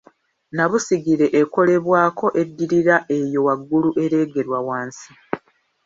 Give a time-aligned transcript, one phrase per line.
[0.51, 5.09] nnabusigire ekolebwako eddirira eyo waggulu ereegerwa wansi